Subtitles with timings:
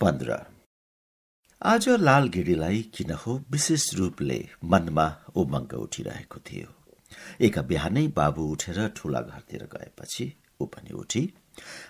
[0.00, 0.36] पन्ध्र।
[1.62, 6.68] आज लाल गिडीलाई किन हो विशेष रूपले मनमा उमङ्ग उठिरहेको थियो।
[7.40, 10.26] एक बिहानै बाबु उठेर ठूला घरतिर गएपछि
[10.60, 11.22] ऊ पनि उठी।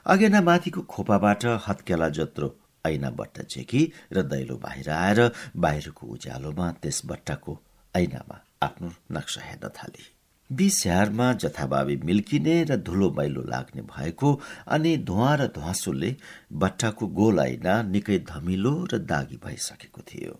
[0.06, 2.54] अगेना माथिको खोपाबाट हत्केला जत्रो
[2.86, 3.82] ऐना बट्टा झेकी
[4.12, 5.20] र दैलो बाहिर आएर
[5.56, 7.58] बाहिरको उज्यालोमा त्यस बट्टाको
[7.94, 10.04] ऐनामा आफ्नो नक्सा हेर्न थाली।
[10.50, 14.32] बिस्याहारमा जथाभावी मिल्किने र धुलो मैलो लाग्ने भएको
[14.66, 16.14] अनि धुवा र ध्वासोले
[16.52, 20.34] बट्टाको गोल ऐना निकै धमिलो र दागी भइसकेको थियो।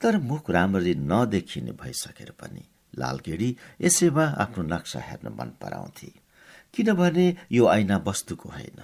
[0.00, 2.64] तर मुख राम्ररी नदेखिने भइसकेर पनि
[2.98, 6.12] लालगेडी यसैमा आफ्नो नक्सा हेर्न मन पराउँथे।
[6.74, 8.80] किनभने यो ऐना वस्तुको होइन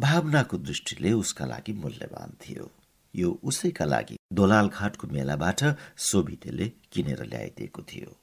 [0.00, 2.70] भावनाको दृष्टिले उसका लागि मूल्यवान थियो।
[3.14, 5.62] यो उसैका लागि दोलाल घाटको मेलाबाट
[5.96, 8.16] सोभितेले किनेर ल्याइदिएको थियो।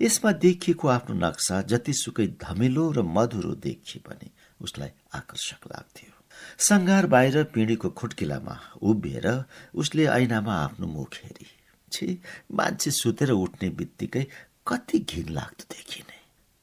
[0.00, 6.12] यसमा देखिएको आफ्नो नक्सा जतिसुकै धमिलो र मधुरो देखिए पनि उसलाई आकर्षक लाग्थ्यो।
[6.58, 9.26] सङ्घार बाहिर पिँढीको खुट्किलामा उभिएर
[9.74, 11.46] उसले ऐनामा आफ्नो मुख हेरी।
[11.92, 12.06] छि
[12.52, 14.24] मान्छे सुतेर उठ्ने बित्तिकै
[14.66, 16.18] कति घिन लाग्दो देखिने।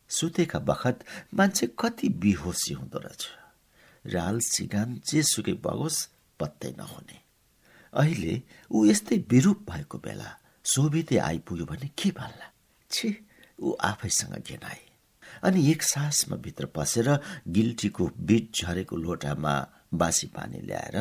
[0.10, 3.28] सुतेका बखत मान्छे कति बिहोसी हुँदो रहेछ।
[4.06, 6.08] राल सिगान जेसुकै बगोस्
[6.40, 7.18] पत्तै नहुने।
[7.94, 10.30] अहिले ऊ यस्तै विरूप भएको बेला
[10.66, 12.48] सोभिते आइपुग्यो भने के भन्ला
[12.92, 13.10] छि
[13.60, 14.80] ऊ आफैसँग घेनाए
[15.44, 17.10] अनि एक सासमा भित्र पसेर
[17.58, 19.54] गिल्टीको बिट झरेको लोटामा
[19.94, 20.98] बासी पानी ल्याएर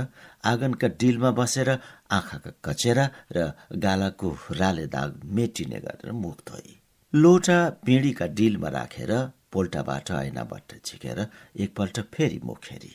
[0.51, 3.53] आँगनका डिलमा बसेर आँखाका कचेरा र
[3.85, 4.29] गालाको
[4.61, 6.79] राले दाग मेटिने गरेर मुख धोई
[7.13, 9.13] लोटा पिँढीका डिलमा राखेर
[9.53, 11.21] पोल्टाबाट ऐनाबाट झिकेर
[11.57, 12.95] एकपल्ट फेरि मुख हेरी।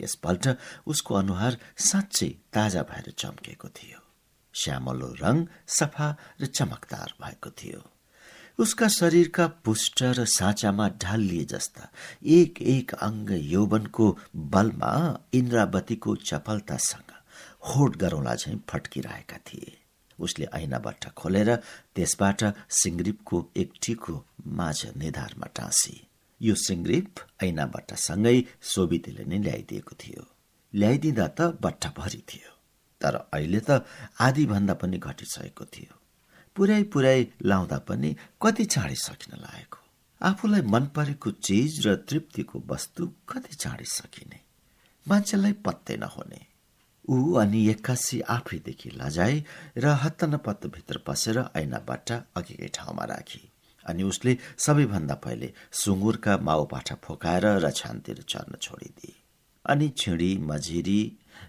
[0.00, 0.46] यसपल्ट
[0.86, 4.00] उसको अनुहार साँच्चै ताजा भएर चम्केको थियो।
[4.54, 5.44] श्यामलो रङ
[5.78, 6.08] सफा
[6.40, 7.80] र चमकदार भएको थियो।
[8.58, 11.88] उसका शरीरका पुष्ट र साँचामा ढालिए जस्ता
[12.26, 14.06] एक एक अङ्ग यौवनको
[14.54, 14.94] बलमा
[15.32, 17.12] इन्द्रावतीको चपलतासँग
[17.68, 19.76] होट गरौँला झैँ फट्किरहेका थिए।
[20.18, 21.54] उसले ऐनाबाट खोलेर
[21.94, 22.44] त्यसबाट
[22.80, 24.24] सिङ्ग्रिपको एक टिको
[24.58, 25.96] माझ निधारमा टाँसी।
[26.40, 28.36] यो सिङ्ग्रिप ऐनाबाट सँगै
[28.72, 30.26] सोभितेले नै ल्याइदिएको थियो।
[30.74, 32.50] ल्याइदिँदा त बट्टा भरि थियो।
[33.00, 33.86] तर अहिले त
[34.20, 35.94] आधीभन्दा पनि घटिसकेको थियो।
[36.58, 39.78] पुर्याइ पुर्याइ लाउँदा पनि कति चाँडै सकिन लागेको।
[40.20, 44.40] आफूलाई मन परेको चिज र तृप्तिको वस्तु कति चाँडै सकिने
[45.06, 46.40] मान्छेलाई पत्तै नहुने।
[47.08, 49.36] ऊ अनि एक्कासी आफैदेखि लजाए
[49.76, 53.40] र हत्त नपत्त भित्र पसेर ऐनाबाट अघिकै ठाउँमा राखी
[53.84, 59.14] अनि उसले सबैभन्दा पहिले सुँगुरका माउपाठा फोकाएर र छानतिर चर्न छोडिदिए
[59.64, 61.00] अनि छिडी मझिरी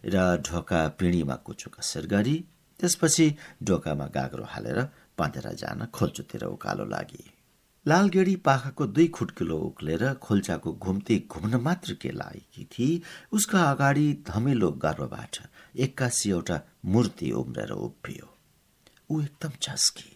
[0.05, 0.15] र
[0.47, 2.37] ढोका पिँढीमा कुचो कसेर गरी
[2.79, 3.27] त्यसपछि
[3.63, 4.79] ढोकामा गाग्रो हालेर
[5.19, 7.23] बाँधेर जान खोल्चोतिर उकालो लागि।
[7.85, 14.71] लालगेडी पाखाको दुई खुट्किलो उक्लेर खोल्चाको घुम्ती घुम्न मात्र के लागेकी थिए उसका अगाडि धमिलो
[14.83, 15.37] गर्भबाट
[15.77, 18.27] एक्कासी एउटा मूर्ति उम्रेर उभियो।
[19.11, 20.11] ऊ एकदम झस्की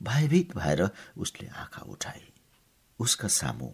[0.00, 2.22] भयभीत भएर उसले आँखा उठाए।
[2.98, 3.70] उसका सामु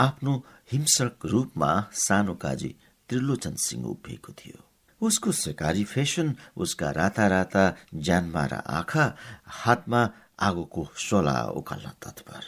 [0.00, 0.42] आफ्नो
[0.72, 2.74] हिंसक रूपमा सानो काजी
[3.08, 4.64] त्रिलोचन सिंह उभिएको थियो।
[5.00, 9.04] उसको सिकारी फेसन उसका राता राता ज्यानमारा आँखा
[9.64, 10.02] हातमा
[10.40, 12.42] आगोको सोला उकाल्न तत्पर।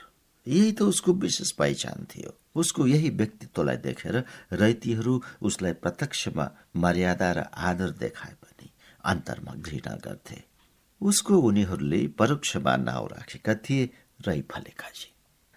[0.47, 4.17] यही त उसको विशेष पहिचान थियो। उसको यही व्यक्तित्वलाई देखेर
[4.53, 8.71] रैतीहरू उसलाई प्रत्यक्षमा मर्यादा र आदर देखाए पनि
[9.05, 10.43] अन्तरमा घृणा गर्थे।
[11.01, 13.91] उसको उनीहरूले परोक्षमा नाउँ राखेका थिए
[14.27, 15.09] रै फलेकाजी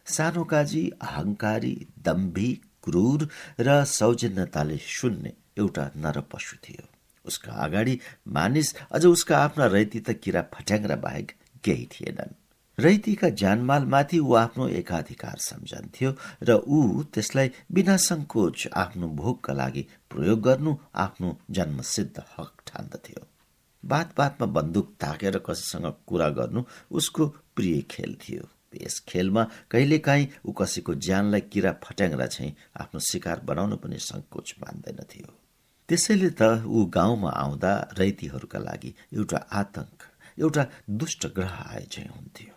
[0.06, 2.50] सानो काजी अहंकारी दम्भी
[2.84, 3.28] क्रूर
[3.60, 6.88] र सौजन्यताले शून्य एउटा नर पशु थियो।
[7.26, 11.32] उसका अगाडि मानिस अझ उसका आफ्ना रैती त किरा फट्याङ्ग्रा बाहेक
[11.64, 12.34] केही थिएनन्।
[12.78, 16.10] रैतीका जानमालमाथि ऊ आफ्नो एकाधिकार सम्झन्थ्यो
[16.44, 23.26] र ऊ त्यसलाई बिना सङ्कोच आफ्नो भोगका लागि प्रयोग गर्नु आफ्नो जन्मसिद्ध हक ठान्दथ्यो।
[23.84, 28.44] बात बातमा बन्दुक ताकेर कसैसँग कुरा गर्नु उसको प्रिय खेल थियो।
[28.82, 35.45] यस खेलमा कहिलेकाहीँ ऊ कसैको ज्यानलाई किरा फट्याङ्ग्रा चाहिँ आफ्नो शिकार बनाउन पनि सङ्कोच मान्दैनथ्यो।
[35.90, 40.04] त्यसैले त ऊ गाउँमा आउँदा रैतीहरूका लागि एउटा आतंक
[40.44, 40.64] एउटा
[41.00, 42.54] दुष्ट ग्रह आए चाहिँ हुन्थ्यो।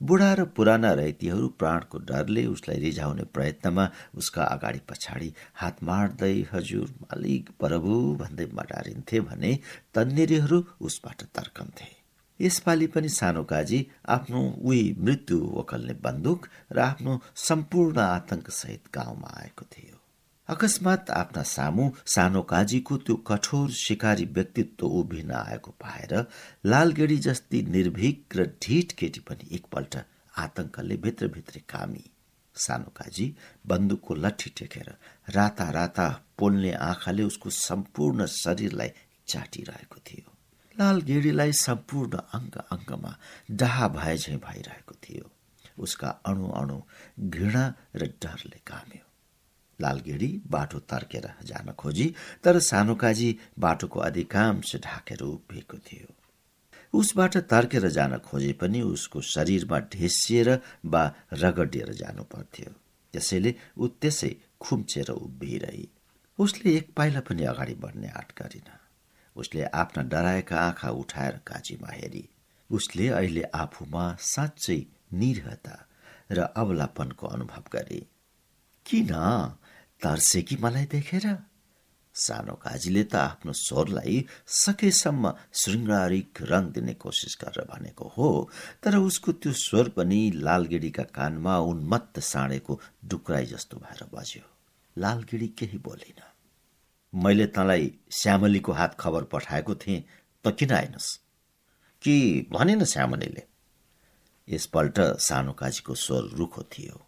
[0.00, 6.88] बुढा र पुराना रैतीहरू प्राणको डरले उसलाई रिझाउने प्रयत्नमा उसका अगाडि पछाडि हात मार्दै हजुर
[7.02, 9.52] मालिक प्रभु भन्दै मडारिन्थे भने
[9.94, 11.90] तन्नेरीहरू उसबाट तर्कन्थे।
[12.40, 19.64] यसपालि पनि सानो काजी आफ्नो उही मृत्यु वकल्ने बन्दुक र आफ्नो सम्पूर्ण आतंकसहित गाउँमा आएको
[19.72, 19.97] थियो।
[20.48, 26.12] अकस्मात आफ्ना सामु सानो काजीको त्यो कठोर शिकारी व्यक्तित्व उभिन आएको पाएर
[26.64, 29.96] लालगेडी जस्ती निर्भीक र ढिट केटी पनि एकपल्ट
[30.34, 32.04] आतंकले भित्रभित्रै कामी।
[32.56, 33.26] सानो काजी
[33.68, 34.88] बन्दुकको लट्ठी टेकेर
[35.36, 36.08] राता राता
[36.38, 38.90] पोल्ने आँखाले उसको सम्पूर्ण शरीरलाई
[39.28, 40.32] चाटिरहेको थियो।
[40.76, 43.12] लाल गेडीलाई सम्पूर्ण अङ्ग अङ्गमा
[43.50, 45.30] डाहा भए झैँ भइरहेको थियो।
[45.84, 46.80] उसका अणु अणु
[47.28, 47.66] घृणा
[47.96, 49.07] र डरले काम्यो।
[49.80, 52.14] लालगेडी बाटो तर्केर जान खोजी
[52.44, 56.14] तर सानो काजी बाटोको अधिकांश ढाकेर उभिएको थियो।
[56.94, 60.48] उसबाट तर्केर जान खोजे पनि उसको शरीरमा ढेसिएर
[60.86, 62.72] वा रगडिएर जानु पर्थ्यो।
[63.14, 65.88] त्यसैले ऊ त्यसै खुम्चेर उभिरही।
[66.38, 68.70] उसले एक पाइला पनि अगाडि बढ्ने आँट गरिन।
[69.36, 72.28] उसले आफ्ना डराएका आँखा उठाएर काजीमा हेरी।
[72.70, 74.80] उसले अहिले आफूमा साँच्चै
[75.12, 75.76] निरहता
[76.30, 78.00] र अबलापनको अनुभव गरे।
[78.86, 79.12] किन?
[80.02, 81.38] तर्से कि मलाई देखेर
[82.14, 88.50] सानो काजीले त आफ्नो स्वरलाई सकेसम्म श्रृङ्गारिक रङ दिने कोसिस गरेर भनेको हो
[88.82, 94.42] तर उसको त्यो स्वर पनि लालगिडीका कानमा उन्मत्त साँडेको डुक्राई जस्तो भएर बज्यो।
[94.98, 96.20] लालगिडी केही बोलिन।
[97.14, 100.04] मैले तँलाई श्यामलीको हात खबर पठाएको थिएँ
[100.44, 101.16] त किन आएनस्
[102.02, 103.42] कि भनेन श्यामलीले?
[104.48, 107.07] यसपल्ट सानो काजीको स्वर रुखो थियो।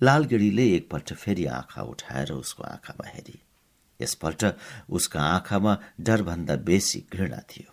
[0.00, 3.38] लालगिडीले एकपल्ट फेरि आँखा उठाएर उसको आँखामा हेरी।
[4.00, 4.44] यसपल्ट
[4.90, 7.72] उसका आँखामा डरभन्दा बेसी घृणा थियो।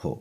[0.00, 0.12] हो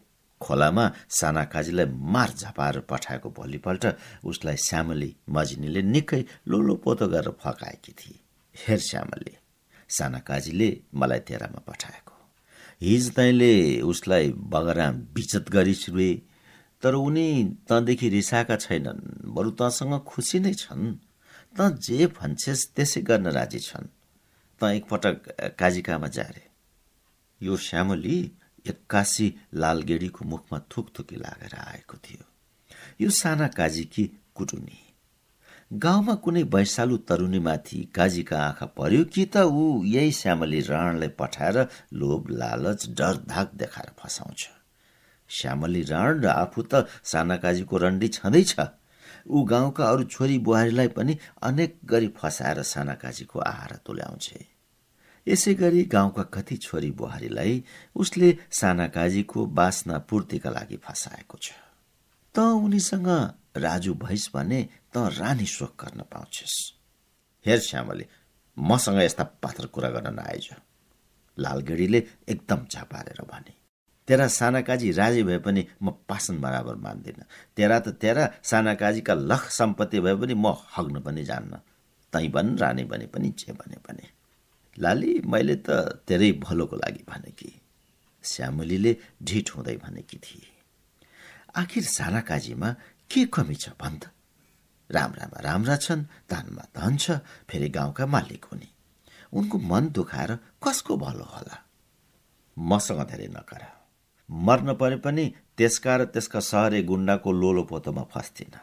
[0.41, 3.85] खोलामा साना काजीलाई मार झपाएर पठाएको भोलिपल्ट
[4.23, 8.19] उसलाई श्यामली मजिनीले निकै लोलो पोतो गरेर फकाएकी थिए।
[8.55, 9.37] हेर श्यामली
[9.89, 12.13] साना काजीले मलाई तेरामा पठाएको।
[12.81, 16.13] हिज तैँले उसलाई बगराम बिचत गरिसुए
[16.83, 17.27] तर उनी
[17.69, 19.01] तँदेखि रिसाएका छैनन्
[19.35, 20.95] बरु तँसँग खुसी नै छन्।
[21.57, 23.87] त जे भन्छेस् त्यसै गर्न राजी छन्।
[24.59, 25.17] त एकपटक
[25.59, 26.43] काजिकामा जारे।
[27.41, 28.17] यो श्यामली
[28.67, 32.23] एक्कासी लालगेडीको मुखमा थुकथुकी लागेर आएको थियो।
[33.01, 34.05] यो साना काजीकी
[34.35, 34.79] कुटुनी?
[35.71, 41.57] गाउँमा कुनै वैशालु तरुनीमाथि काजीका आँखा पर्यो कि त ऊ यही श्यामली राणलाई पठाएर
[41.93, 44.41] लोभ लालच डर धाक देखाएर फसाउँछ?
[45.29, 48.55] श्यामली राण र आफू त साना काजीको रन्डी छँदैछ।
[49.25, 54.45] ऊ गाउँका अरू छोरी बुहारीलाई पनि अनेक गरी फसाएर सानाकाजीको आहार तुल्याउँछे।
[55.27, 57.63] यसै गरी गाउँका कति छोरी बुहारीलाई
[57.95, 61.51] उसले सानाकाजीको बासना पूर्तिका लागि फसाएको छ।
[62.35, 63.07] त उनीसँग
[63.57, 64.61] राजु भइस भने
[64.93, 66.55] त रानी शोक गर्न पाउँछेस्।
[67.45, 68.05] हेर श्यामले
[68.57, 70.49] मसँग यस्ता पात्र कुरा गर्न नआइज।
[71.37, 73.53] लालगेडीले एकदम झापारेर भने।
[74.07, 77.25] तेरा साना काजी राजी भए पनि म पासन बराबर मान्दिनँ।
[77.55, 81.53] तेरा त तेरा साना काजीका लख सम्पत्ति भए पनि म हग्न पनि जान्न।
[82.13, 84.05] तै बन रानी बने पनि जे भने पनि।
[84.79, 85.69] लाली मैले त
[86.07, 87.49] तेरै भलोको लागि भने कि
[88.23, 90.47] श्यामलीले ढिट हुँदै भनेकी थिए।
[91.55, 92.69] आखिर साना काजीमा
[93.11, 94.03] के कमी छ भन् त?
[94.89, 97.11] राम्रामा राम्रा छन् धनमा धन छ
[97.49, 98.67] फेरि गाउँका मालिक हुने।
[99.33, 100.31] उनको मन दुखाएर
[100.61, 101.55] कसको भलो होला?
[102.57, 103.74] मसँग धेरै नकर।
[104.29, 105.25] मर्न परे पनि
[105.57, 108.53] त्यसका र त्यसका सहरे गुण्डाको लोलो पोतोमा फस्थिन।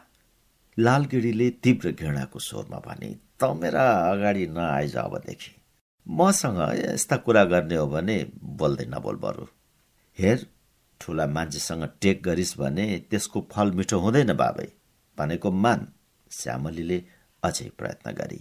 [0.77, 5.51] लालगिडीले तीव्र घृणाको स्वरमा भने त मेरा अगाडि नआइज अबदेखि।
[6.07, 8.17] मसँग यस्ता कुरा गर्ने हो भने
[8.59, 9.45] बोल्दै नबोल बरु।
[10.17, 10.47] हेर
[11.01, 14.67] ठुला मान्छेसँग टेक गरिस् भने त्यसको फल मिठो हुँदैन बाबै
[15.17, 15.87] भनेको मान
[16.31, 16.97] श्यामलीले
[17.43, 18.39] अझै प्रयत्न गरी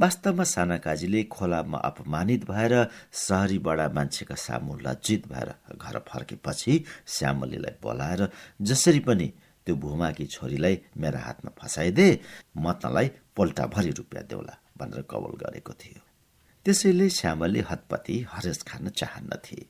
[0.00, 2.74] वास्तवमा साना काजीले खोलामा अपमानित भएर
[3.20, 6.74] सहरी बडा मान्छेका सामु लज्जित भएर घर फर्केपछि
[7.14, 8.22] श्यामलीलाई बोलाएर
[8.62, 9.26] जसरी पनि
[9.66, 12.06] त्यो भूमाकी छोरीलाई मेरा हातमा फसाइदे
[12.56, 16.00] म तँलाई पोल्टाभरि रुपियाँ देऊला भनेर कवल गरेको थियो।
[16.64, 19.60] त्यसैले श्यामली हतपति हरेस खान चाहन्नथे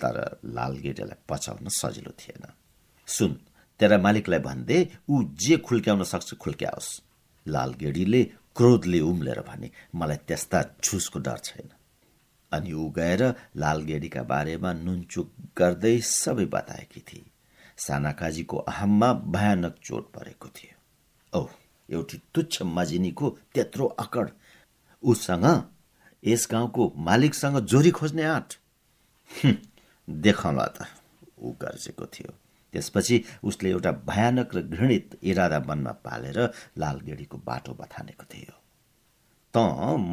[0.00, 0.16] तर
[0.58, 2.44] लालगेटेलाई पचाउन सजिलो थिएन।
[3.08, 3.38] सुन
[3.80, 6.90] तेरा मालिकलाई भन्दे ऊ जे खुल्क्याउन सक्छ खुल्क्याओस्
[7.46, 8.22] लालगेडीले
[8.56, 11.68] क्रोधले उम्लेर भने मलाई त्यस्ता छुसको डर छैन।
[12.52, 13.22] अनि ऊ गएर
[13.56, 15.28] लालगेडीका बारेमा नुनचुक
[15.58, 17.24] गर्दै सबै बताएकी थिए।
[17.78, 20.76] सानाकाजीको अहममा भयानक चोट परेको थियो।
[21.32, 21.46] औ
[21.88, 24.30] एउटी तुच्छ मजिनीको त्यत्रो अकड
[25.02, 25.46] उसँग
[26.22, 28.50] यस गाउँको मालिकसँग जोरी खोज्ने आँट।
[30.08, 30.86] देखाउला त
[31.38, 32.32] ऊ गर्जेको थियो।
[32.72, 36.38] त्यसपछि उसले एउटा भयानक र घृणित इरादा मनमा पालेर
[36.78, 38.54] लालगेडीको बाटो बथानेको थियो।
[39.54, 39.56] त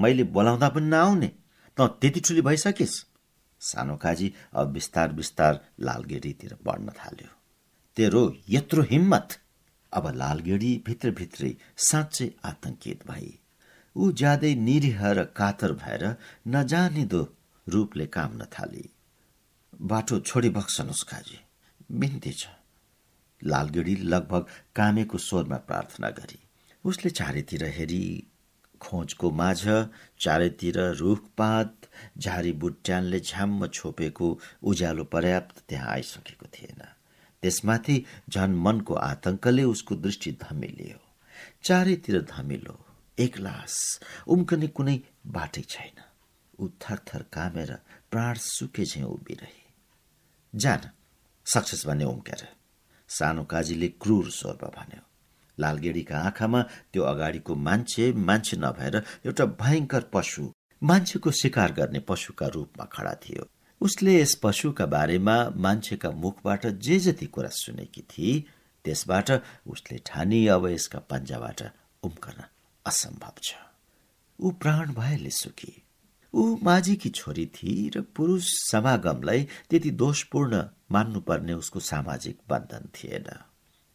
[0.02, 1.32] मैले बोलाउँदा पनि नआउने।
[1.78, 2.96] त त्यति ठुली भइसकिस्?
[3.62, 7.32] सानो काजी अब बिस्तार बिस्तार लालगेडीतिर बढ्न थाल्यो।
[7.98, 9.28] तेरो यत्रो हिम्मत।
[9.94, 13.40] अब लालगेडी भित्रभित्रै साँच्चै आतंकित भई।
[13.96, 16.04] ऊ ज्यादै निरीह र कातर भएर
[16.48, 17.22] नजानिदो
[17.68, 18.90] रूपले काम्न थाली।
[19.82, 21.38] बाटो छोडी बक्सनुहोस् काजी।
[21.90, 22.48] बिन्ती छ
[23.42, 26.40] लालगिडी लगभग कामेको स्वरमा प्रार्थना गरी।
[26.86, 28.04] उसले चारैतिर हेरी
[28.82, 29.60] खोजको माझ
[30.20, 34.28] चारैतिर रुखपात झारी बुट्यानले झ्याम्म छोपेको
[34.64, 36.82] उज्यालो पर्याप्त त्यहाँ आइसकेको थिएन।
[37.44, 41.00] त्यसमाथि झन मनको आतंकले उसको दृष्टि धमिलियो।
[41.64, 42.78] चारैतिर धमिलो
[43.18, 43.76] एकलास
[44.28, 46.04] उम्कने कुनै बाटै छैन।
[46.60, 47.78] ऊ थरथर कामेर
[48.12, 49.58] प्राण सुके झैँ उभिरहे।
[50.54, 50.90] जान
[51.54, 52.48] सक्सेस भन्ने उम्केर
[53.10, 55.04] सानो काजीले क्रूर स्वरमा भन्यो
[55.58, 56.62] लालगेडीका आँखामा
[56.94, 60.44] त्यो अगाडिको मान्छे मान्छे नभएर एउटा भयङ्कर पशु
[60.82, 63.48] मान्छेको शिकार गर्ने पशुका रूपमा खडा थियो।
[63.82, 68.40] उसले यस पशुका बारेमा मान्छेका मुखबाट जे जति कुरा सुनेकी थिए
[68.86, 69.32] त्यसबाट
[69.68, 71.62] उसले ठानी अब यसका पन्जाबाट
[72.04, 72.44] उम्कन
[72.86, 73.56] असम्भव छ।
[74.40, 75.72] ऊ प्राण भएले सुकी।
[76.34, 83.30] ऊ माझीकी छोरी थिए र पुरुष समागमलाई त्यति दोषपूर्ण मान्नुपर्ने उसको सामाजिक बन्धन थिएन।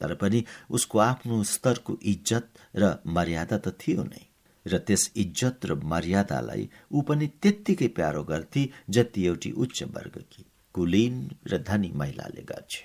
[0.00, 4.24] तर पनि उसको आफ्नो स्तरको इज्जत र मर्यादा त थियो नै।
[4.66, 11.30] र त्यस इज्जत र मर्यादालाई ऊ पनि त्यत्तिकै प्यारो गर्थे जति एउटी उच्च वर्गकी कुलीन
[11.46, 12.84] र धनी महिलाले गर्छे।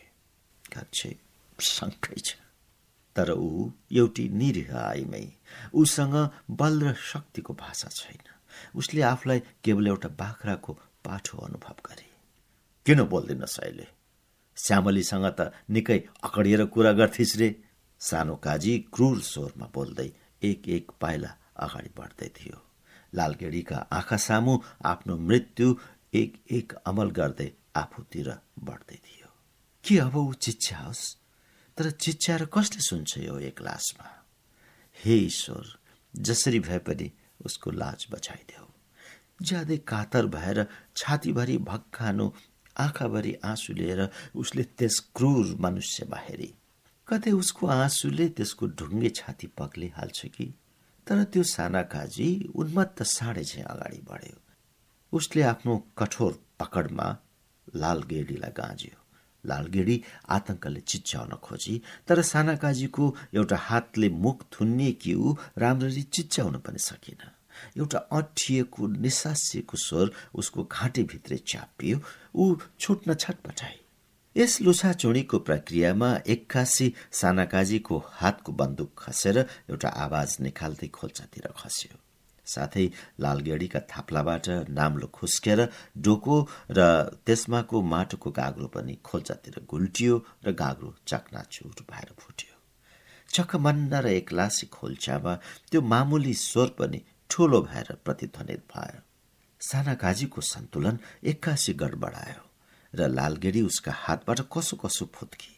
[0.78, 1.18] गर्छे।
[1.60, 2.36] शङ्कै छ।
[3.16, 5.26] तर ऊ एउटी निरीह आइमै
[5.74, 6.16] उसँग
[6.52, 8.39] बल र शक्तिको भाषा छैन।
[8.76, 10.74] उसले आफूलाई केवल एउटा बाख्राको
[11.06, 12.08] पाठो अनुभव गरे।
[12.86, 13.88] किन बोल्दिन अहिले
[14.58, 17.50] श्यामलीसँग त निकै अकडिएर कुरा गर्थिस् रे।
[18.02, 20.10] सानो काजी क्रूर स्वरमा बोल्दै
[20.42, 22.58] एक एक पाइला अगाडि बढ्दै थियो।
[23.14, 24.54] लालगेडीका आँखा सामु
[24.86, 25.68] आफ्नो मृत्यु
[26.14, 28.28] एक एक अमल गर्दै आफूतिर
[28.60, 29.30] बढ्दै थियो।
[29.84, 31.04] के अब ऊ चिच्याओस्
[31.78, 34.08] तर चिच्याएर कसले सुन्छ यो एक लासमा?
[34.98, 35.66] हे ईश्वर
[36.14, 37.08] जसरी भए पनि
[37.46, 38.66] उसको लाज बचाइदेऊ
[39.46, 40.66] ज्यादै कातर भएर
[40.96, 42.32] छातीभरि भक्कानु
[42.78, 46.54] आँखाभरि आँसु लिएर उसले त्यस क्रूर मनुष्यमा हेरी
[47.08, 50.54] कतै उसको आँसुले त्यसको ढुङ्गे छाती पक्लिहाल्छ कि?
[51.08, 54.38] तर त्यो साना काजी उन्मत्त साँडे चाहिँ अगाडि बढ्यो।
[55.14, 57.08] उसले आफ्नो कठोर पकडमा
[57.76, 58.99] लालगेडीलाई गाँज्यो।
[59.46, 66.80] लालगेडी आतंकले चिच्याउन खोजी तर साना काजीको एउटा हातले मुख थुन्ने ऊ राम्ररी चिच्याउन पनि
[66.80, 67.22] सकिन।
[67.78, 71.98] एउटा अठिएको निसासिएको स्वर उसको घाँटीभित्रै च्यापियो
[72.36, 73.78] ऊ छुट्न छटपटाए
[74.36, 81.98] यस लुछाचुडीको प्रक्रियामा एक्कासी सानाकाजीको हातको बन्दुक खसेर एउटा आवाज निकाल्दै खोल्चातिर खस्यो।
[82.50, 82.86] साथै
[83.24, 84.46] लालगेडीका थाप्लाबाट
[84.80, 85.60] नाम्लो खुस्केर
[86.06, 86.38] डोको
[86.78, 86.80] र
[87.26, 90.16] त्यसमाको माटोको गाग्रो पनि खोल्चातिर गुल्टियो
[90.46, 92.54] र गाग्रो चकनाचुर भएर फुट्यो।
[93.30, 95.34] चकमन्न र एक्लासी खोल्चामा
[95.70, 99.02] त्यो मामुली स्वर पनि ठूलो भएर प्रतिध्वनित भयो।
[99.62, 101.00] साना गाजीको सन्तुलन
[101.32, 102.44] एक्कासी गडबडायो
[102.94, 105.54] र लालगेडी उसका हातबाट कसो कसो फुत्की।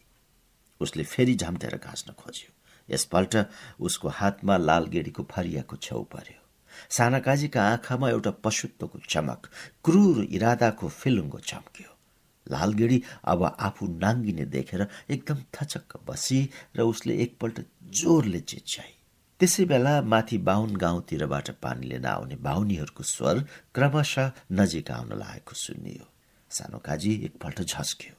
[0.81, 2.49] उसले फेरि झम्टेर घाँच्न खोज्यो।
[2.89, 3.33] यसपल्ट
[3.79, 6.40] उसको हातमा लालगेडीको फरियाको छेउ पर्यो।
[6.89, 9.49] सानाकाजीका आँखामा एउटा पशुत्वको चमक
[9.85, 11.91] क्रूर इरादाको फिलुङ्गो चम्क्यो।
[12.47, 16.39] लालगेडी अब आफू नाङ्गिने देखेर एकदम थचक्क बसी
[16.75, 17.59] र उसले एकपल्ट
[17.99, 18.93] जोरले चिच्याई।
[19.39, 23.37] त्यसै बेला माथि बाहुन गाउँतिरबाट पानी लिन आउने बाहुनीहरूको स्वर
[23.75, 26.05] क्रमशः नजिक आउन लागेको सुनियो।
[26.51, 28.13] सानो काजी एकपल्ट झस्क्यो।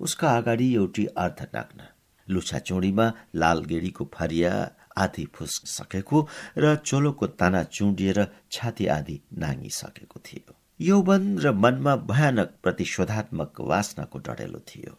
[0.00, 1.80] उसका अगाडि एउटी अर्धनग्न
[2.28, 4.52] लुछा चुडीमा लाल गेडीको फरिया
[4.96, 6.18] आधी फुस्सकेको
[6.58, 8.18] र चोलोको ताना चुडिएर
[8.52, 14.92] छाती आदि नाङ्गिसकेको थियो। यौवन र मनमा भयानक प्रतिशोधात्मक वासनाको डढेलो थियो।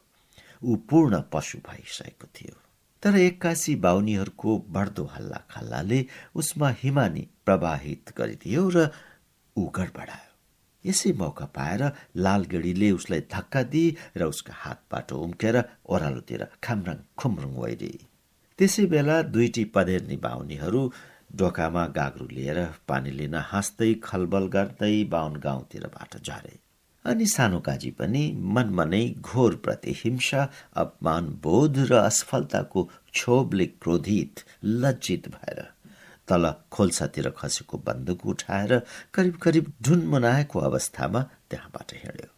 [0.63, 2.55] ऊ पूर्ण पशु भइसकेको थियो।
[3.03, 8.89] तर एक्कासी बाहुनीहरूको बढ्दो हल्ला खल्लाले उसमा हिमानी प्रवाहित गरिदियो र
[9.57, 10.31] ऊ गडबडायो।
[10.85, 11.81] यसै मौका पाएर
[12.15, 17.93] लालगढीले उसलाई धक्का दिए र उसका हातबाट उम्केर ओह्रालोतिर खामरङ खुमरुङ वैरी
[18.59, 20.81] त्यसै बेला दुईटी पदेर्नी बाहुनीहरू
[21.39, 26.53] डोकामा गाग्रो लिएर पानी लिन हाँस्दै खलबल गर्दै बाहुन गाउँतिरबाट झरे।
[27.05, 28.23] अनि सानो काजी पनि
[28.55, 30.41] मनमा नै घोर प्रतिहिंसा
[30.83, 32.83] अपमान बोध र असफलताको
[33.13, 34.43] क्षोभले क्रोधित
[34.81, 35.59] लज्जित भएर
[36.27, 38.79] तल खोल्सातिर खसेको बन्दुक उठाएर
[39.13, 42.34] करिब करिब ढुन मनाएको अवस्थामा त्यहाँबाट हिँड्यो।